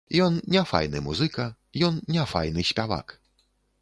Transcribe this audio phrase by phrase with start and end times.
[0.27, 1.45] Ён не файны музыка,
[1.89, 3.15] ён не файны спявак.